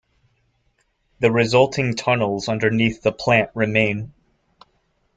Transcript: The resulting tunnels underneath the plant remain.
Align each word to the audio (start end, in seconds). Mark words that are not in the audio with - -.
The 1.19 1.31
resulting 1.31 1.95
tunnels 1.95 2.49
underneath 2.49 3.03
the 3.03 3.11
plant 3.11 3.51
remain. 3.53 4.15